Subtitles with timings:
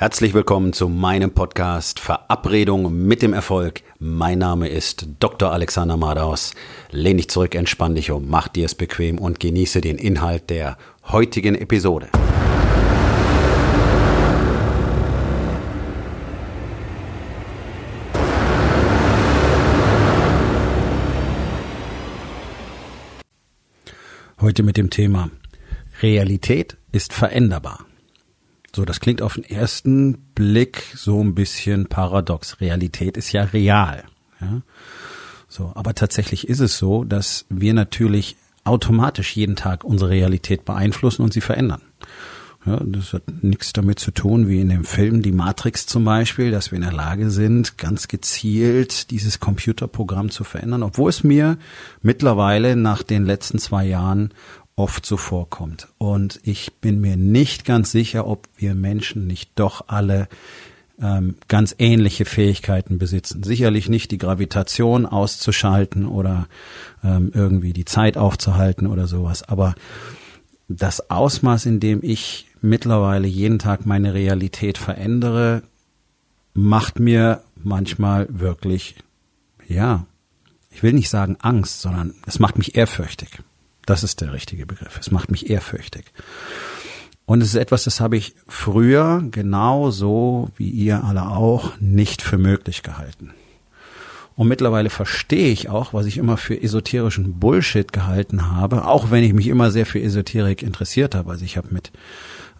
[0.00, 3.82] Herzlich willkommen zu meinem Podcast Verabredung mit dem Erfolg.
[3.98, 5.50] Mein Name ist Dr.
[5.50, 6.54] Alexander Madaus.
[6.92, 10.78] Lehn dich zurück, entspann dich um, mach dir es bequem und genieße den Inhalt der
[11.08, 12.10] heutigen Episode.
[24.40, 25.32] Heute mit dem Thema
[26.00, 27.87] Realität ist veränderbar.
[28.78, 32.60] So, das klingt auf den ersten Blick so ein bisschen paradox.
[32.60, 34.04] Realität ist ja real.
[34.40, 34.62] Ja?
[35.48, 41.22] So, aber tatsächlich ist es so, dass wir natürlich automatisch jeden Tag unsere Realität beeinflussen
[41.22, 41.82] und sie verändern.
[42.66, 46.52] Ja, das hat nichts damit zu tun, wie in dem Film Die Matrix zum Beispiel,
[46.52, 51.58] dass wir in der Lage sind, ganz gezielt dieses Computerprogramm zu verändern, obwohl es mir
[52.00, 54.32] mittlerweile nach den letzten zwei Jahren
[54.78, 55.88] oft so vorkommt.
[55.98, 60.28] Und ich bin mir nicht ganz sicher, ob wir Menschen nicht doch alle
[61.00, 63.42] ähm, ganz ähnliche Fähigkeiten besitzen.
[63.42, 66.46] Sicherlich nicht die Gravitation auszuschalten oder
[67.02, 69.74] ähm, irgendwie die Zeit aufzuhalten oder sowas, aber
[70.68, 75.62] das Ausmaß, in dem ich mittlerweile jeden Tag meine Realität verändere,
[76.52, 78.96] macht mir manchmal wirklich,
[79.66, 80.06] ja,
[80.70, 83.40] ich will nicht sagen Angst, sondern es macht mich ehrfürchtig.
[83.88, 84.98] Das ist der richtige Begriff.
[85.00, 86.12] Es macht mich ehrfürchtig.
[87.24, 92.36] Und es ist etwas, das habe ich früher genauso wie ihr alle auch nicht für
[92.36, 93.30] möglich gehalten.
[94.36, 99.24] Und mittlerweile verstehe ich auch, was ich immer für esoterischen Bullshit gehalten habe, auch wenn
[99.24, 101.30] ich mich immer sehr für Esoterik interessiert habe.
[101.30, 101.90] Also ich habe mit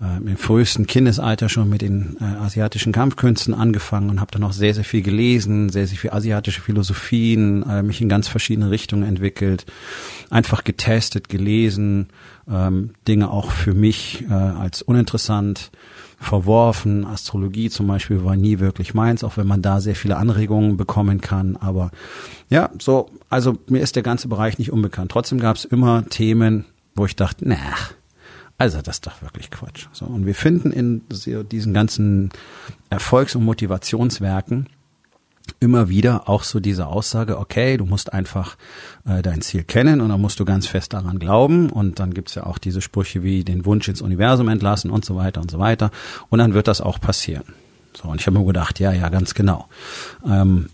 [0.01, 4.53] äh, im frühesten Kindesalter schon mit den äh, asiatischen Kampfkünsten angefangen und habe dann auch
[4.53, 9.03] sehr, sehr viel gelesen, sehr, sehr viel asiatische Philosophien, äh, mich in ganz verschiedene Richtungen
[9.03, 9.67] entwickelt,
[10.31, 12.09] einfach getestet, gelesen,
[12.51, 15.71] ähm, Dinge auch für mich äh, als uninteressant
[16.21, 17.05] verworfen.
[17.05, 21.21] Astrologie zum Beispiel war nie wirklich meins, auch wenn man da sehr viele Anregungen bekommen
[21.21, 21.57] kann.
[21.57, 21.91] Aber
[22.51, 25.13] ja, so, also mir ist der ganze Bereich nicht unbekannt.
[25.13, 26.65] Trotzdem gab es immer Themen,
[26.95, 27.57] wo ich dachte, na,
[28.59, 29.87] also das ist doch wirklich Quatsch.
[29.93, 32.31] So, und wir finden in diesen ganzen
[32.91, 34.69] Erfolgs- und Motivationswerken
[35.61, 38.57] immer wieder auch so diese Aussage, okay, du musst einfach
[39.07, 41.71] äh, dein Ziel kennen und dann musst du ganz fest daran glauben.
[41.71, 45.17] Und dann gibt's ja auch diese Sprüche wie den Wunsch ins Universum entlassen und so
[45.17, 45.91] weiter und so weiter.
[46.29, 47.45] Und dann wird das auch passieren.
[47.95, 49.69] So, und ich habe mir gedacht, ja, ja, ganz genau.
[50.25, 50.69] Ähm,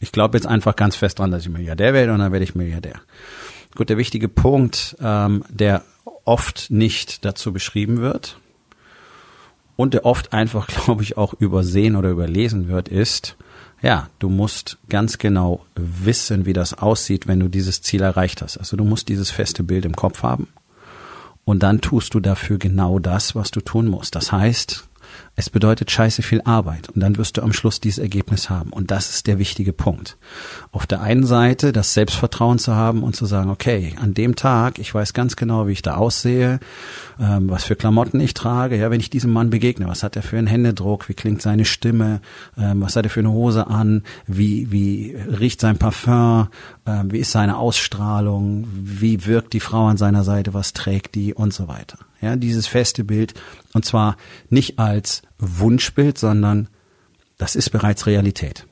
[0.00, 2.54] ich glaube jetzt einfach ganz fest dran, dass ich Milliardär werde und dann werde ich
[2.54, 3.00] Milliardär.
[3.74, 5.82] Gut, der wichtige Punkt, ähm, der
[6.24, 8.38] oft nicht dazu beschrieben wird
[9.76, 13.36] und der oft einfach, glaube ich, auch übersehen oder überlesen wird, ist,
[13.82, 18.56] ja, du musst ganz genau wissen, wie das aussieht, wenn du dieses Ziel erreicht hast.
[18.56, 20.48] Also du musst dieses feste Bild im Kopf haben
[21.44, 24.14] und dann tust du dafür genau das, was du tun musst.
[24.14, 24.88] Das heißt,
[25.36, 28.70] es bedeutet scheiße viel Arbeit und dann wirst du am Schluss dieses Ergebnis haben.
[28.70, 30.16] Und das ist der wichtige Punkt.
[30.70, 34.78] Auf der einen Seite das Selbstvertrauen zu haben und zu sagen, okay, an dem Tag,
[34.78, 36.60] ich weiß ganz genau, wie ich da aussehe,
[37.18, 38.76] ähm, was für Klamotten ich trage.
[38.76, 41.64] Ja, wenn ich diesem Mann begegne, was hat er für einen Händedruck, wie klingt seine
[41.64, 42.20] Stimme,
[42.56, 46.48] ähm, was hat er für eine Hose an, wie, wie riecht sein Parfum,
[46.86, 51.34] ähm, wie ist seine Ausstrahlung, wie wirkt die Frau an seiner Seite, was trägt die
[51.34, 51.98] und so weiter.
[52.20, 53.34] Ja, dieses feste Bild.
[53.72, 54.16] Und zwar
[54.48, 56.68] nicht als Wunschbild, sondern
[57.38, 58.66] das ist bereits Realität.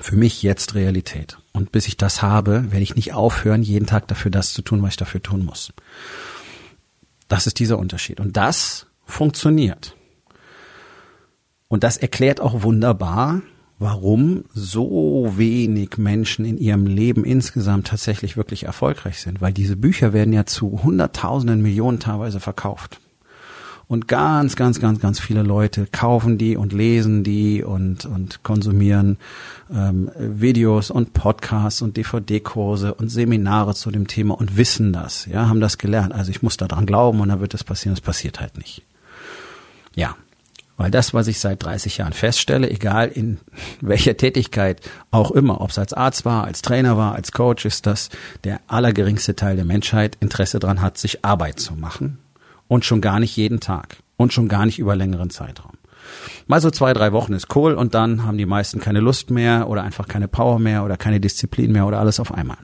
[0.00, 1.38] Für mich jetzt Realität.
[1.52, 4.82] Und bis ich das habe, werde ich nicht aufhören, jeden Tag dafür das zu tun,
[4.82, 5.72] was ich dafür tun muss.
[7.28, 8.20] Das ist dieser Unterschied.
[8.20, 9.96] Und das funktioniert.
[11.68, 13.42] Und das erklärt auch wunderbar,
[13.78, 20.12] warum so wenig Menschen in ihrem Leben insgesamt tatsächlich wirklich erfolgreich sind, weil diese Bücher
[20.12, 23.00] werden ja zu Hunderttausenden, Millionen teilweise verkauft.
[23.86, 29.16] Und ganz, ganz, ganz, ganz viele Leute kaufen die und lesen die und, und konsumieren
[29.72, 35.48] ähm, Videos und Podcasts und DVD-Kurse und Seminare zu dem Thema und wissen das, ja,
[35.48, 36.12] haben das gelernt.
[36.12, 37.94] Also ich muss daran glauben und dann wird es passieren.
[37.94, 38.82] Es passiert halt nicht.
[39.94, 40.16] Ja,
[40.78, 43.38] weil das, was ich seit 30 Jahren feststelle, egal in
[43.80, 44.80] welcher Tätigkeit
[45.10, 48.08] auch immer, ob es als Arzt war, als Trainer war, als Coach, ist, dass
[48.44, 52.18] der allergeringste Teil der Menschheit Interesse daran hat, sich Arbeit zu machen.
[52.68, 53.96] Und schon gar nicht jeden Tag.
[54.16, 55.72] Und schon gar nicht über längeren Zeitraum.
[56.46, 59.68] Mal so zwei, drei Wochen ist cool und dann haben die meisten keine Lust mehr
[59.68, 62.58] oder einfach keine Power mehr oder keine Disziplin mehr oder alles auf einmal.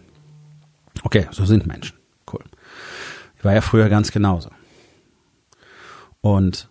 [1.03, 1.97] Okay, so sind Menschen.
[2.33, 2.45] Cool.
[3.39, 4.51] Ich war ja früher ganz genauso.
[6.21, 6.69] Und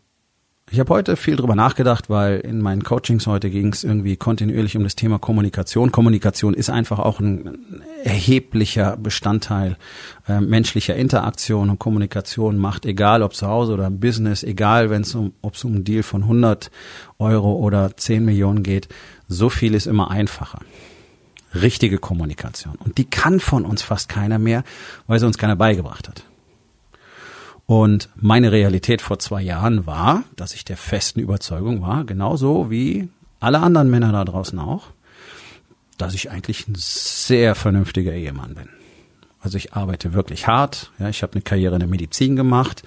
[0.73, 4.75] Ich habe heute viel drüber nachgedacht, weil in meinen Coachings heute ging es irgendwie kontinuierlich
[4.75, 5.91] um das Thema Kommunikation.
[5.91, 9.77] Kommunikation ist einfach auch ein erheblicher Bestandteil
[10.27, 15.03] äh, menschlicher Interaktion und Kommunikation macht, egal ob zu Hause oder im Business, egal wenn
[15.03, 16.71] es um, ob es um einen Deal von 100
[17.19, 18.87] Euro oder 10 Millionen geht,
[19.27, 20.57] so viel ist immer einfacher.
[21.53, 22.77] Richtige Kommunikation.
[22.83, 24.63] Und die kann von uns fast keiner mehr,
[25.05, 26.23] weil sie uns keiner beigebracht hat.
[27.65, 33.10] Und meine Realität vor zwei Jahren war, dass ich der festen Überzeugung war, genauso wie
[33.39, 34.88] alle anderen Männer da draußen auch,
[35.98, 38.69] dass ich eigentlich ein sehr vernünftiger Ehemann bin.
[39.39, 40.92] Also ich arbeite wirklich hart.
[41.00, 42.83] Ja, ich habe eine Karriere in der Medizin gemacht,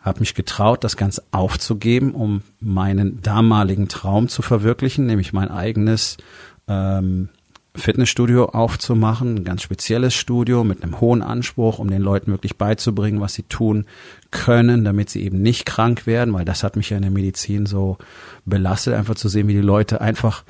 [0.00, 6.16] habe mich getraut, das Ganze aufzugeben, um meinen damaligen Traum zu verwirklichen, nämlich mein eigenes
[6.68, 7.28] ähm,
[7.76, 13.20] Fitnessstudio aufzumachen, ein ganz spezielles Studio mit einem hohen Anspruch, um den Leuten wirklich beizubringen,
[13.20, 13.86] was sie tun
[14.30, 17.66] können, damit sie eben nicht krank werden, weil das hat mich ja in der Medizin
[17.66, 17.98] so
[18.44, 20.44] belastet, einfach zu sehen, wie die Leute einfach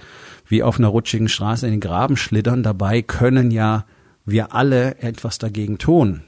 [0.49, 2.63] wie auf einer rutschigen Straße in den Graben schlittern.
[2.63, 3.85] Dabei können ja
[4.25, 6.23] wir alle etwas dagegen tun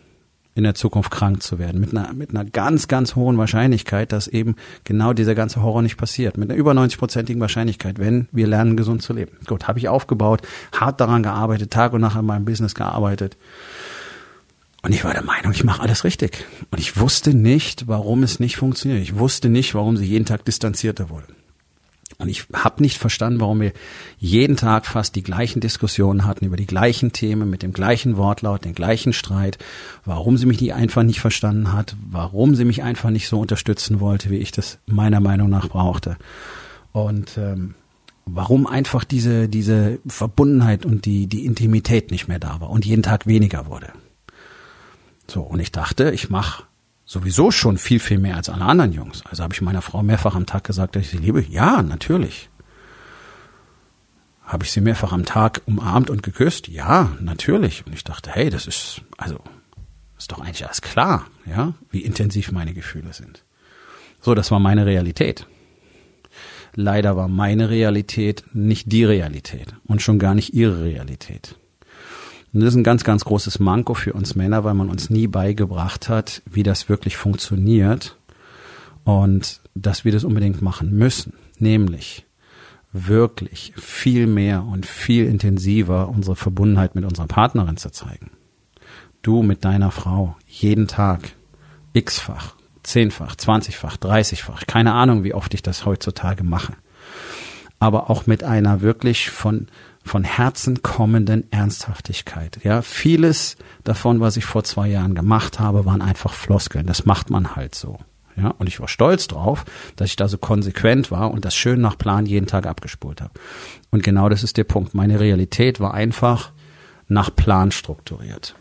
[0.59, 1.81] in der Zukunft krank zu werden.
[1.81, 5.97] Mit einer, mit einer ganz, ganz hohen Wahrscheinlichkeit, dass eben genau dieser ganze Horror nicht
[5.97, 6.37] passiert.
[6.37, 9.37] Mit einer über 90-prozentigen Wahrscheinlichkeit, wenn wir lernen, gesund zu leben.
[9.47, 13.37] Gut, habe ich aufgebaut, hart daran gearbeitet, Tag und Nacht an meinem Business gearbeitet.
[14.83, 16.45] Und ich war der Meinung, ich mache alles richtig.
[16.73, 19.01] Und ich wusste nicht, warum es nicht funktioniert.
[19.01, 21.27] Ich wusste nicht, warum sie jeden Tag distanzierter wurde.
[22.21, 23.73] Und ich habe nicht verstanden, warum wir
[24.19, 28.65] jeden Tag fast die gleichen Diskussionen hatten über die gleichen Themen mit dem gleichen Wortlaut,
[28.65, 29.57] den gleichen Streit,
[30.05, 34.01] warum sie mich nicht einfach nicht verstanden hat, warum sie mich einfach nicht so unterstützen
[34.01, 36.17] wollte, wie ich das meiner Meinung nach brauchte.
[36.91, 37.77] Und ähm,
[38.27, 43.05] warum einfach diese, diese Verbundenheit und die, die Intimität nicht mehr da war und jeden
[43.05, 43.93] Tag weniger wurde.
[45.29, 46.65] So, und ich dachte, ich mache
[47.09, 49.25] sowieso schon viel, viel mehr als alle anderen Jungs.
[49.25, 51.43] Also habe ich meiner Frau mehrfach am Tag gesagt, dass ich sie liebe.
[51.43, 52.51] Ja, natürlich.
[54.45, 56.69] Habe ich sie mehrfach am Tag umarmt und geküsst?
[56.69, 57.87] Ja, natürlich.
[57.87, 59.41] Und ich dachte, hey, das ist, also,
[60.19, 63.43] ist doch eigentlich alles klar, ja, wie intensiv meine Gefühle sind.
[64.21, 65.47] So, das war meine Realität.
[66.75, 71.57] Leider war meine Realität nicht die Realität und schon gar nicht ihre Realität.
[72.53, 75.27] Und das ist ein ganz, ganz großes Manko für uns Männer, weil man uns nie
[75.27, 78.17] beigebracht hat, wie das wirklich funktioniert
[79.05, 81.35] und dass wir das unbedingt machen müssen.
[81.59, 82.25] Nämlich
[82.93, 88.31] wirklich viel mehr und viel intensiver unsere Verbundenheit mit unserer Partnerin zu zeigen.
[89.21, 91.33] Du mit deiner Frau jeden Tag
[91.93, 96.75] x-fach, zehnfach, zwanzigfach, dreißigfach, keine Ahnung, wie oft ich das heutzutage mache.
[97.79, 99.69] Aber auch mit einer wirklich von
[100.09, 102.59] von Herzen kommenden Ernsthaftigkeit.
[102.65, 106.87] Ja, vieles davon, was ich vor zwei Jahren gemacht habe, waren einfach Floskeln.
[106.87, 107.99] Das macht man halt so.
[108.37, 109.65] Ja, und ich war stolz drauf,
[109.97, 113.33] dass ich da so konsequent war und das schön nach Plan jeden Tag abgespult habe.
[113.91, 114.95] Und genau das ist der Punkt.
[114.95, 116.53] Meine Realität war einfach
[117.09, 118.55] nach Plan strukturiert.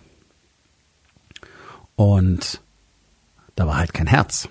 [1.96, 2.62] Und
[3.56, 4.50] da war halt kein Herz.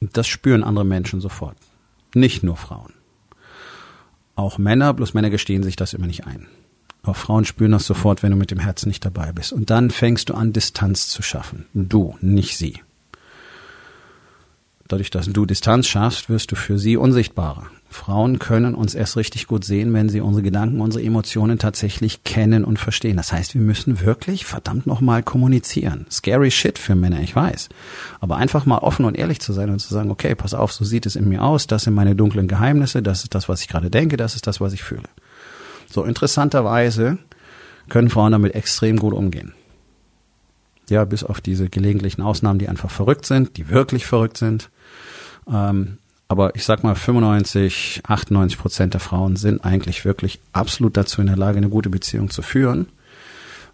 [0.00, 1.56] Und das spüren andere Menschen sofort.
[2.14, 2.92] Nicht nur Frauen.
[4.38, 6.46] Auch Männer, bloß Männer gestehen sich das immer nicht ein.
[7.02, 9.52] Auch Frauen spüren das sofort, wenn du mit dem Herzen nicht dabei bist.
[9.52, 11.66] Und dann fängst du an, Distanz zu schaffen.
[11.74, 12.80] Du, nicht sie.
[14.86, 17.66] Dadurch, dass du Distanz schaffst, wirst du für sie unsichtbarer.
[17.90, 22.64] Frauen können uns erst richtig gut sehen, wenn sie unsere Gedanken, unsere Emotionen tatsächlich kennen
[22.64, 23.16] und verstehen.
[23.16, 26.06] Das heißt, wir müssen wirklich verdammt nochmal kommunizieren.
[26.10, 27.70] Scary shit für Männer, ich weiß.
[28.20, 30.84] Aber einfach mal offen und ehrlich zu sein und zu sagen, okay, pass auf, so
[30.84, 33.68] sieht es in mir aus, das sind meine dunklen Geheimnisse, das ist das, was ich
[33.68, 35.08] gerade denke, das ist das, was ich fühle.
[35.90, 37.18] So interessanterweise
[37.88, 39.54] können Frauen damit extrem gut umgehen.
[40.90, 44.70] Ja, bis auf diese gelegentlichen Ausnahmen, die einfach verrückt sind, die wirklich verrückt sind.
[45.50, 45.98] Ähm,
[46.28, 51.26] aber ich sag mal, 95, 98 Prozent der Frauen sind eigentlich wirklich absolut dazu in
[51.26, 52.88] der Lage, eine gute Beziehung zu führen.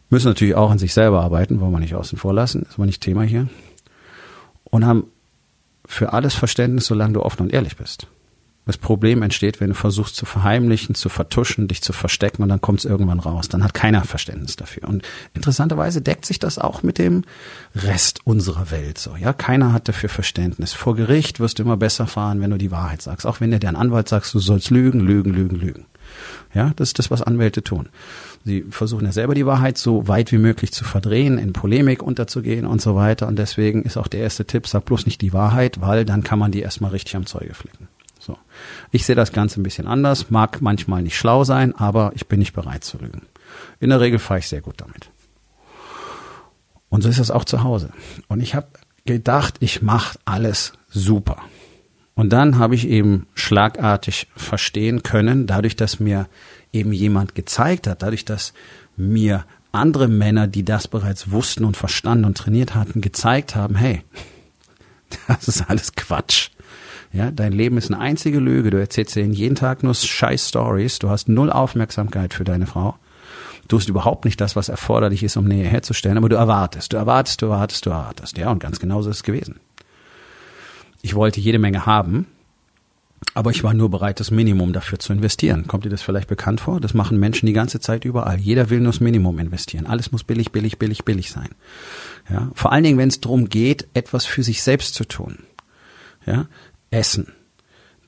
[0.09, 2.87] Müssen natürlich auch an sich selber arbeiten, wollen wir nicht außen vor lassen, ist aber
[2.87, 3.49] nicht Thema hier.
[4.65, 5.05] Und haben
[5.85, 8.07] für alles Verständnis, solange du offen und ehrlich bist.
[8.66, 12.62] Das Problem entsteht, wenn du versuchst zu verheimlichen, zu vertuschen, dich zu verstecken und dann
[12.62, 13.49] kommt es irgendwann raus.
[13.49, 14.88] Dann hat keiner Verständnis dafür.
[14.88, 15.02] Und
[15.35, 17.25] interessanterweise deckt sich das auch mit dem
[17.75, 19.16] Rest unserer Welt so.
[19.16, 20.73] Ja, keiner hat dafür Verständnis.
[20.73, 23.26] Vor Gericht wirst du immer besser fahren, wenn du die Wahrheit sagst.
[23.26, 25.87] Auch wenn dir dein Anwalt sagt, du sollst lügen, lügen, lügen, lügen.
[26.54, 27.88] Ja, das ist das, was Anwälte tun.
[28.44, 32.66] Sie versuchen ja selber die Wahrheit so weit wie möglich zu verdrehen, in Polemik unterzugehen
[32.66, 33.26] und so weiter.
[33.26, 36.38] Und deswegen ist auch der erste Tipp, sag bloß nicht die Wahrheit, weil dann kann
[36.38, 37.88] man die erstmal richtig am Zeuge flicken.
[38.25, 38.38] So.
[38.90, 42.38] Ich sehe das Ganze ein bisschen anders, mag manchmal nicht schlau sein, aber ich bin
[42.38, 43.23] nicht bereit zu lügen.
[43.81, 45.11] In der Regel fahre ich sehr gut damit.
[46.88, 47.90] Und so ist es auch zu Hause.
[48.28, 48.69] Und ich habe
[49.04, 51.37] gedacht, ich mache alles super.
[52.14, 56.28] Und dann habe ich eben schlagartig verstehen können, dadurch, dass mir
[56.73, 58.54] eben jemand gezeigt hat, dadurch, dass
[58.97, 64.02] mir andere Männer, die das bereits wussten und verstanden und trainiert hatten, gezeigt haben, hey,
[65.26, 66.50] das ist alles Quatsch.
[67.14, 68.71] Ja, dein Leben ist eine einzige Lüge.
[68.71, 70.99] Du erzählst dir jeden Tag nur scheiß Stories.
[70.99, 72.97] Du hast null Aufmerksamkeit für deine Frau.
[73.62, 76.97] Du tust überhaupt nicht das, was erforderlich ist, um Nähe herzustellen, aber du erwartest, du
[76.97, 78.37] erwartest, du erwartest, du erwartest.
[78.37, 79.61] Ja, und ganz genauso ist es gewesen.
[81.02, 82.26] Ich wollte jede Menge haben,
[83.33, 85.66] aber ich war nur bereit, das Minimum dafür zu investieren.
[85.68, 86.80] Kommt dir das vielleicht bekannt vor?
[86.80, 88.38] Das machen Menschen die ganze Zeit überall.
[88.38, 89.87] Jeder will nur das Minimum investieren.
[89.87, 91.50] Alles muss billig, billig, billig, billig sein.
[92.28, 95.38] Ja, vor allen Dingen, wenn es darum geht, etwas für sich selbst zu tun.
[96.26, 96.47] Ja,
[96.95, 97.33] Essen,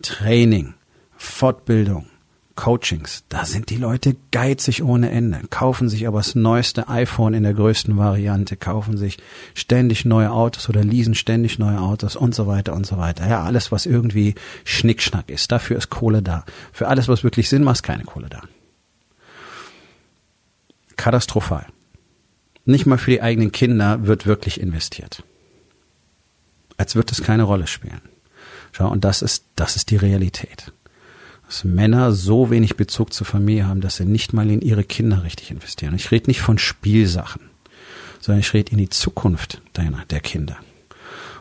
[0.01, 0.75] Training,
[1.17, 2.07] Fortbildung,
[2.55, 7.43] Coachings, da sind die Leute geizig ohne Ende, kaufen sich aber das neueste iPhone in
[7.43, 9.19] der größten Variante, kaufen sich
[9.55, 13.29] ständig neue Autos oder leasen ständig neue Autos und so weiter und so weiter.
[13.29, 16.45] Ja, alles, was irgendwie Schnickschnack ist, dafür ist Kohle da.
[16.73, 18.43] Für alles, was wirklich Sinn macht, ist keine Kohle da.
[20.97, 21.67] Katastrophal.
[22.65, 25.25] Nicht mal für die eigenen Kinder wird wirklich investiert.
[26.77, 28.01] Als wird es keine Rolle spielen.
[28.77, 30.73] Schau, und das ist, das ist die Realität
[31.47, 35.23] dass Männer so wenig Bezug zur Familie haben, dass sie nicht mal in ihre Kinder
[35.23, 35.95] richtig investieren.
[35.95, 37.51] Ich rede nicht von Spielsachen,
[38.21, 40.57] sondern ich rede in die Zukunft deiner, der Kinder.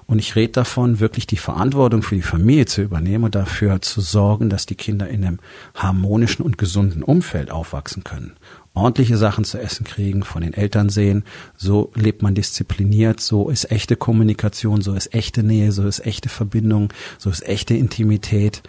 [0.07, 4.01] Und ich rede davon, wirklich die Verantwortung für die Familie zu übernehmen und dafür zu
[4.01, 5.39] sorgen, dass die Kinder in einem
[5.73, 8.33] harmonischen und gesunden Umfeld aufwachsen können.
[8.75, 11.23] Ordentliche Sachen zu essen kriegen, von den Eltern sehen,
[11.55, 16.29] so lebt man diszipliniert, so ist echte Kommunikation, so ist echte Nähe, so ist echte
[16.29, 18.61] Verbindung, so ist echte Intimität.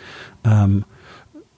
[0.45, 0.85] Ähm,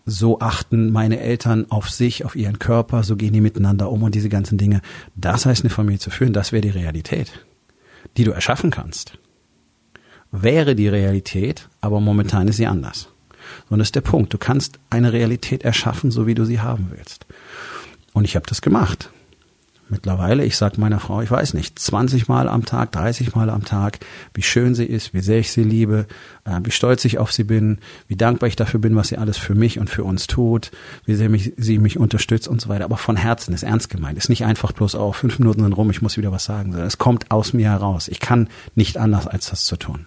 [0.07, 4.15] so achten meine Eltern auf sich, auf ihren Körper, so gehen die miteinander um und
[4.15, 4.81] diese ganzen Dinge.
[5.15, 7.47] Das heißt, eine Familie zu führen, das wäre die Realität,
[8.17, 9.19] die du erschaffen kannst.
[10.31, 13.09] Wäre die Realität, aber momentan ist sie anders.
[13.71, 14.33] Und das ist der Punkt.
[14.33, 17.27] Du kannst eine Realität erschaffen, so wie du sie haben willst.
[18.13, 19.11] Und ich habe das gemacht.
[19.91, 23.65] Mittlerweile, ich sage meiner Frau, ich weiß nicht, 20 Mal am Tag, 30 Mal am
[23.65, 24.01] Tag,
[24.35, 26.07] wie schön sie ist, wie sehr ich sie liebe,
[26.45, 29.39] äh, wie stolz ich auf sie bin, wie dankbar ich dafür bin, was sie alles
[29.39, 30.73] für mich und für uns tut,
[31.07, 32.85] wie sehr mich, sie mich unterstützt und so weiter.
[32.85, 34.19] Aber von Herzen ist ernst gemeint.
[34.19, 36.87] Ist nicht einfach bloß, oh, fünf Minuten sind rum, ich muss wieder was sagen, sondern
[36.87, 38.09] es kommt aus mir heraus.
[38.09, 40.05] Ich kann nicht anders, als das zu tun.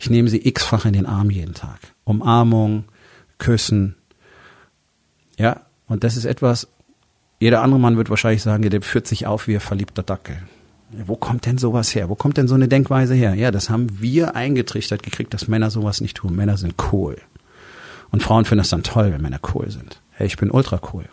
[0.00, 1.78] Ich nehme sie x-fach in den Arm jeden Tag.
[2.04, 2.84] Umarmung,
[3.38, 3.96] Küssen.
[5.36, 6.68] Ja, und das ist etwas,
[7.38, 10.38] jeder andere Mann wird wahrscheinlich sagen, der führt sich auf wie ein verliebter Dackel.
[10.90, 12.08] Wo kommt denn sowas her?
[12.08, 13.34] Wo kommt denn so eine Denkweise her?
[13.34, 16.34] Ja, das haben wir eingetrichtert gekriegt, dass Männer sowas nicht tun.
[16.34, 17.16] Männer sind cool.
[18.10, 20.00] Und Frauen finden das dann toll, wenn Männer cool sind.
[20.12, 21.04] Hey, ich bin ultra cool.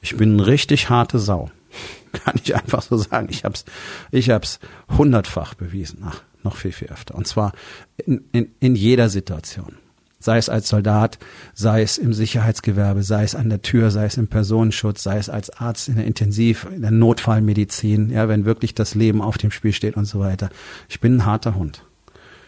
[0.00, 1.50] Ich bin eine richtig harte Sau.
[2.12, 3.26] Kann ich einfach so sagen.
[3.30, 3.64] Ich hab's,
[4.12, 4.60] ich hab's
[4.96, 6.04] hundertfach bewiesen.
[6.06, 7.14] Ach, noch viel, viel öfter.
[7.14, 7.52] Und zwar
[7.96, 9.76] in, in, in jeder Situation
[10.22, 11.18] sei es als Soldat,
[11.52, 15.28] sei es im Sicherheitsgewerbe, sei es an der Tür, sei es im Personenschutz, sei es
[15.28, 19.50] als Arzt in der Intensiv, in der Notfallmedizin, ja, wenn wirklich das Leben auf dem
[19.50, 20.50] Spiel steht und so weiter.
[20.88, 21.84] Ich bin ein harter Hund.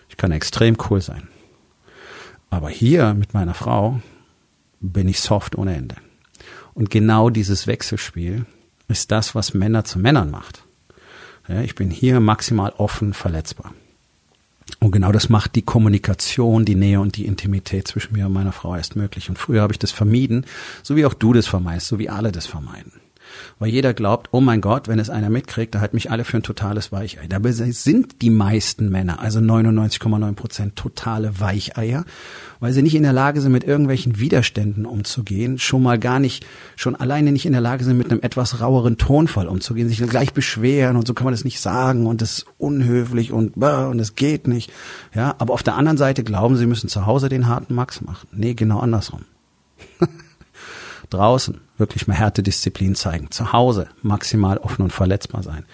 [0.09, 1.29] Ich kann extrem cool sein.
[2.51, 4.01] Aber hier mit meiner Frau
[4.81, 5.97] bin ich soft ohne Ende.
[6.75, 8.47] Und genau dieses Wechselspiel
[8.89, 10.65] ist das, was Männer zu Männern macht.
[11.49, 13.75] Ja, ich bin hier maximal offen verletzbar.
[14.81, 18.53] Und genau das macht die Kommunikation, die Nähe und die Intimität zwischen mir und meiner
[18.53, 19.29] Frau erst möglich.
[19.29, 20.47] Und früher habe ich das vermieden,
[20.83, 22.93] so wie auch du das vermeidest, so wie alle das vermeiden.
[23.59, 26.39] Weil jeder glaubt, oh mein Gott, wenn es einer mitkriegt, da hat mich alle für
[26.39, 27.27] ein totales Weichei.
[27.29, 32.05] Dabei sind die meisten Männer, also 99,9 Prozent totale Weicheier,
[32.61, 36.47] weil sie nicht in der Lage sind, mit irgendwelchen Widerständen umzugehen, schon mal gar nicht,
[36.77, 40.33] schon alleine nicht in der Lage sind, mit einem etwas raueren Tonfall umzugehen, sich gleich
[40.33, 44.15] beschweren und so kann man das nicht sagen und das ist unhöflich und und es
[44.15, 44.73] geht nicht.
[45.15, 48.29] Ja, aber auf der anderen Seite glauben sie müssen zu Hause den harten Max machen.
[48.33, 49.25] Nee, genau andersrum.
[51.11, 53.31] Draußen wirklich mehr Härtedisziplin zeigen.
[53.31, 55.65] Zu Hause maximal offen und verletzbar sein.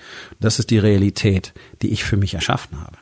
[0.40, 1.52] Das ist die Realität,
[1.82, 2.96] die ich für mich erschaffen habe.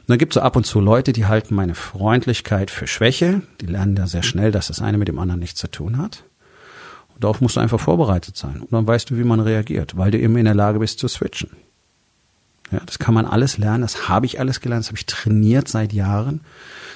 [0.00, 3.42] Und dann gibt es so ab und zu Leute, die halten meine Freundlichkeit für Schwäche.
[3.60, 6.24] Die lernen ja sehr schnell, dass das eine mit dem anderen nichts zu tun hat.
[7.14, 8.60] Und darauf musst du einfach vorbereitet sein.
[8.62, 11.06] Und dann weißt du, wie man reagiert, weil du eben in der Lage bist zu
[11.08, 11.50] switchen.
[12.72, 15.68] Ja, das kann man alles lernen, das habe ich alles gelernt, das habe ich trainiert
[15.68, 16.40] seit Jahren.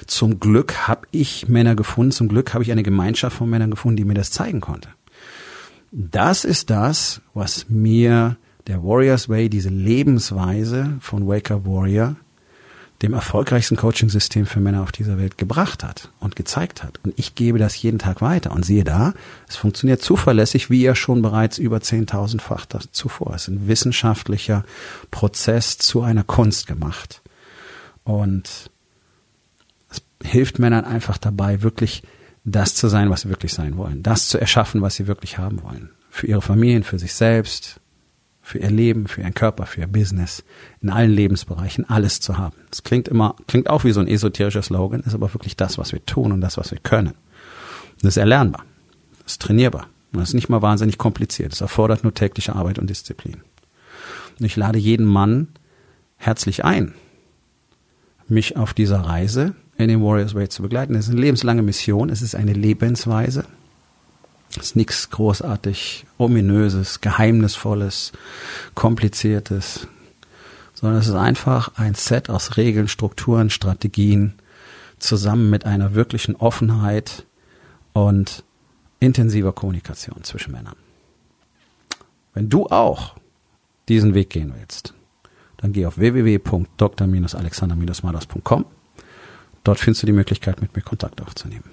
[0.06, 3.99] Zum Glück habe ich Männer gefunden, zum Glück habe ich eine Gemeinschaft von Männern gefunden,
[3.99, 4.88] die mir das zeigen konnte.
[5.92, 12.16] Das ist das, was mir der Warriors Way, diese Lebensweise von Wake Up Warrior,
[13.02, 16.98] dem erfolgreichsten Coaching-System für Männer auf dieser Welt gebracht hat und gezeigt hat.
[17.04, 18.52] Und ich gebe das jeden Tag weiter.
[18.52, 19.12] Und siehe da,
[19.48, 23.34] es funktioniert zuverlässig, wie ja schon bereits über 10.000-fach zuvor.
[23.34, 24.64] Es ist ein wissenschaftlicher
[25.10, 27.20] Prozess zu einer Kunst gemacht.
[28.04, 28.70] Und
[30.22, 32.02] hilft Männern einfach dabei, wirklich
[32.44, 35.62] das zu sein, was sie wirklich sein wollen, das zu erschaffen, was sie wirklich haben
[35.62, 35.90] wollen.
[36.10, 37.80] Für ihre Familien, für sich selbst,
[38.46, 40.44] für ihr Leben, für ihren Körper, für ihr Business,
[40.80, 42.54] in allen Lebensbereichen alles zu haben.
[42.70, 45.90] Das klingt immer, klingt auch wie so ein esoterischer Slogan, ist aber wirklich das, was
[45.90, 47.14] wir tun und das, was wir können.
[48.02, 48.64] Das ist erlernbar,
[49.24, 51.54] das ist trainierbar und das ist nicht mal wahnsinnig kompliziert.
[51.54, 53.38] Es erfordert nur tägliche Arbeit und Disziplin.
[54.38, 55.48] Und ich lade jeden Mann
[56.16, 56.94] herzlich ein,
[58.28, 60.94] mich auf dieser Reise in den Warriors Way zu begleiten.
[60.94, 63.44] Es ist eine lebenslange Mission, es ist eine Lebensweise.
[64.56, 68.12] Ist nichts großartig ominöses, geheimnisvolles,
[68.75, 69.86] kompliziertes,
[70.75, 74.34] sondern es ist einfach ein Set aus Regeln, Strukturen, Strategien,
[74.98, 77.26] zusammen mit einer wirklichen Offenheit
[77.92, 78.44] und
[79.00, 80.76] intensiver Kommunikation zwischen Männern.
[82.34, 83.14] Wenn du auch
[83.88, 84.94] diesen Weg gehen willst,
[85.58, 88.64] dann geh auf www.dr-alexander-mados.com.
[89.64, 91.70] Dort findest du die Möglichkeit, mit mir Kontakt aufzunehmen.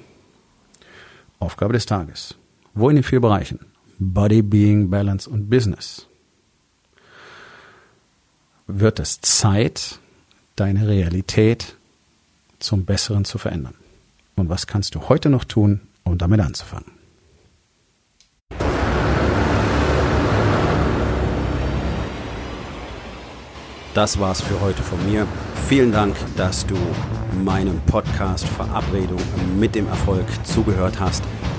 [1.39, 2.37] Aufgabe des Tages.
[2.73, 3.59] Wo in den vier Bereichen?
[3.99, 6.07] Body, Being, Balance und Business.
[8.65, 9.99] Wird es Zeit,
[10.55, 11.75] deine Realität
[12.59, 13.75] zum Besseren zu verändern?
[14.35, 16.91] Und was kannst du heute noch tun, um damit anzufangen?
[23.93, 25.27] Das war's für heute von mir.
[25.67, 26.75] Vielen Dank, dass du
[27.43, 29.21] meinem Podcast Verabredung
[29.59, 31.23] mit dem Erfolg zugehört hast.